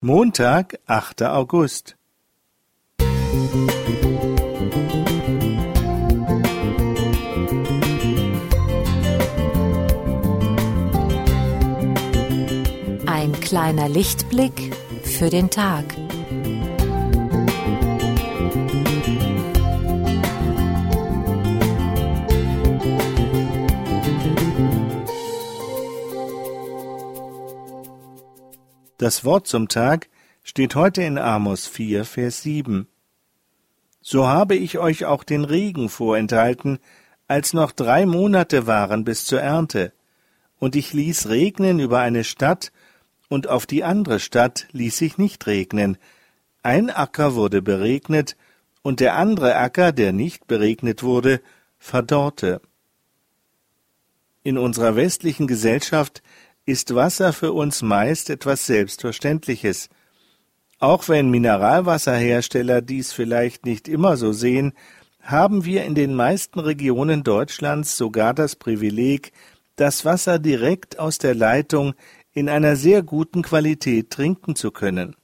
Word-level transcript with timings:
Montag, 0.00 0.78
8. 0.86 1.22
August. 1.24 1.96
Ein 13.06 13.32
kleiner 13.40 13.88
Lichtblick 13.88 14.72
für 15.02 15.30
den 15.30 15.50
Tag. 15.50 15.84
Das 28.98 29.24
Wort 29.24 29.46
zum 29.46 29.68
Tag 29.68 30.08
steht 30.42 30.74
heute 30.74 31.04
in 31.04 31.18
Amos 31.18 31.68
4, 31.68 32.04
Vers 32.04 32.42
7. 32.42 32.88
So 34.00 34.26
habe 34.26 34.56
ich 34.56 34.78
euch 34.78 35.04
auch 35.04 35.22
den 35.22 35.44
Regen 35.44 35.88
vorenthalten, 35.88 36.80
als 37.28 37.52
noch 37.52 37.70
drei 37.70 38.06
Monate 38.06 38.66
waren 38.66 39.04
bis 39.04 39.24
zur 39.24 39.40
Ernte. 39.40 39.92
Und 40.58 40.74
ich 40.74 40.94
ließ 40.94 41.28
regnen 41.28 41.78
über 41.78 42.00
eine 42.00 42.24
Stadt, 42.24 42.72
und 43.28 43.46
auf 43.46 43.66
die 43.66 43.84
andere 43.84 44.18
Stadt 44.18 44.66
ließ 44.72 45.00
ich 45.02 45.16
nicht 45.16 45.46
regnen. 45.46 45.96
Ein 46.64 46.90
Acker 46.90 47.36
wurde 47.36 47.62
beregnet, 47.62 48.36
und 48.82 48.98
der 48.98 49.14
andere 49.14 49.54
Acker, 49.54 49.92
der 49.92 50.12
nicht 50.12 50.48
beregnet 50.48 51.04
wurde, 51.04 51.40
verdorrte. 51.78 52.60
In 54.42 54.58
unserer 54.58 54.96
westlichen 54.96 55.46
Gesellschaft 55.46 56.20
ist 56.68 56.94
Wasser 56.94 57.32
für 57.32 57.54
uns 57.54 57.80
meist 57.80 58.28
etwas 58.28 58.66
Selbstverständliches. 58.66 59.88
Auch 60.78 61.08
wenn 61.08 61.30
Mineralwasserhersteller 61.30 62.82
dies 62.82 63.10
vielleicht 63.10 63.64
nicht 63.64 63.88
immer 63.88 64.18
so 64.18 64.34
sehen, 64.34 64.74
haben 65.22 65.64
wir 65.64 65.86
in 65.86 65.94
den 65.94 66.14
meisten 66.14 66.60
Regionen 66.60 67.22
Deutschlands 67.24 67.96
sogar 67.96 68.34
das 68.34 68.54
Privileg, 68.54 69.32
das 69.76 70.04
Wasser 70.04 70.38
direkt 70.38 70.98
aus 70.98 71.16
der 71.16 71.34
Leitung 71.34 71.94
in 72.34 72.50
einer 72.50 72.76
sehr 72.76 73.02
guten 73.02 73.40
Qualität 73.40 74.10
trinken 74.10 74.54
zu 74.54 74.70
können. 74.70 75.16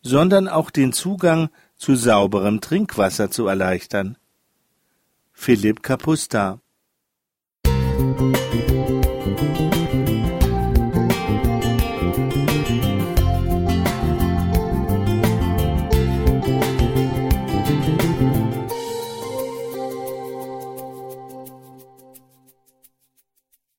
sondern 0.00 0.48
auch 0.48 0.70
den 0.70 0.94
Zugang 0.94 1.50
zu 1.76 1.96
sauberem 1.96 2.62
Trinkwasser 2.62 3.30
zu 3.30 3.46
erleichtern? 3.46 4.16
Philipp 5.34 5.82
Kapusta 5.82 6.61